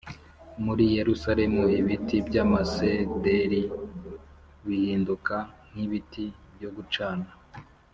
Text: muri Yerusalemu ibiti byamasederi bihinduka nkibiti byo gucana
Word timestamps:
muri 0.63 0.83
Yerusalemu 0.97 1.63
ibiti 1.79 2.15
byamasederi 2.27 3.61
bihinduka 4.67 5.35
nkibiti 5.69 6.25
byo 6.55 6.69
gucana 6.77 7.27